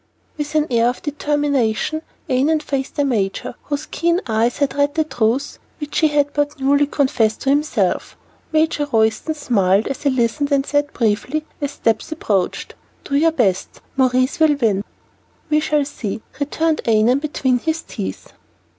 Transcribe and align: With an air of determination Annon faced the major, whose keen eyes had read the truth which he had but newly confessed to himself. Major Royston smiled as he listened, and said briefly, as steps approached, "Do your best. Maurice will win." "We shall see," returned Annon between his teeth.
With 0.35 0.55
an 0.55 0.65
air 0.71 0.87
of 0.87 1.03
determination 1.03 2.01
Annon 2.27 2.59
faced 2.61 2.95
the 2.95 3.05
major, 3.05 3.53
whose 3.65 3.85
keen 3.85 4.19
eyes 4.25 4.57
had 4.57 4.73
read 4.73 4.95
the 4.95 5.03
truth 5.03 5.59
which 5.79 5.99
he 5.99 6.07
had 6.07 6.33
but 6.33 6.59
newly 6.59 6.87
confessed 6.87 7.41
to 7.41 7.51
himself. 7.51 8.17
Major 8.51 8.87
Royston 8.91 9.35
smiled 9.35 9.87
as 9.87 10.01
he 10.01 10.09
listened, 10.09 10.51
and 10.51 10.65
said 10.65 10.91
briefly, 10.93 11.45
as 11.61 11.73
steps 11.73 12.11
approached, 12.11 12.73
"Do 13.03 13.15
your 13.15 13.31
best. 13.31 13.79
Maurice 13.95 14.39
will 14.39 14.55
win." 14.55 14.83
"We 15.51 15.59
shall 15.59 15.85
see," 15.85 16.23
returned 16.39 16.81
Annon 16.89 17.19
between 17.19 17.59
his 17.59 17.83
teeth. 17.83 18.33